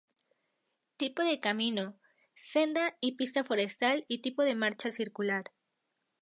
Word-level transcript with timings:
Tipo 0.97 1.21
de 1.21 1.39
camino: 1.39 1.95
Senda 2.33 2.97
y 3.01 3.17
pista 3.17 3.43
forestal 3.43 4.03
y 4.07 4.23
tipo 4.23 4.41
de 4.41 4.55
marcha 4.55 4.91
circular. 4.91 5.51